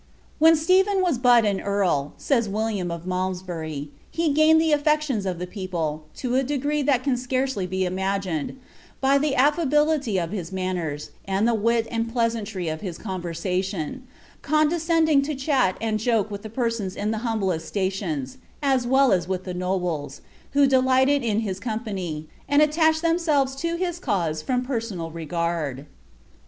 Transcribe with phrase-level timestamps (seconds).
[0.01, 0.03] *^
[0.39, 5.27] when Stephen was but an earl,'' says William of Malmsbury, ^ he gained the auctions
[5.27, 8.57] of the people, to a degree that can scarcely be imagined,
[8.99, 14.01] by the affiibility of his manners, and the wit and pleasantry of his conversation,
[14.41, 19.43] condescending to chat and joke with persons in the humblest stations, as well as with
[19.43, 20.21] the nobles,
[20.53, 25.85] who delighted in his com pany, and attached themselves to his cause from personal regard."